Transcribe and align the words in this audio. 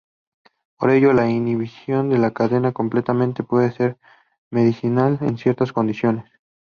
Por 0.79 0.89
ello, 0.89 1.13
la 1.13 1.29
inhibición 1.29 2.09
de 2.09 2.17
la 2.17 2.31
cadena 2.31 2.71
complemento 2.71 3.43
puede 3.45 3.71
ser 3.71 3.99
medicinal 4.49 5.19
en 5.21 5.37
ciertas 5.37 5.73
condiciones. 5.73 6.25